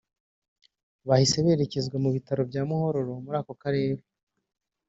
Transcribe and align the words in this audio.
Bahise 1.07 1.37
berekezwa 1.45 1.97
mu 2.03 2.09
bitaro 2.15 2.41
bya 2.49 2.61
Muhororo 2.69 3.13
muri 3.23 3.35
ako 3.41 3.53
karere 3.61 4.01